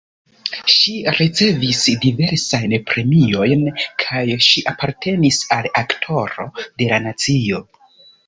[0.75, 3.67] Ŝi ricevis diversajn premiojn
[4.05, 7.61] kaj ŝi apartenis al Aktoro de la nacio.